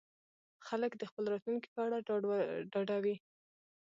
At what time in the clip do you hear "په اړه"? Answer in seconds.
1.75-1.97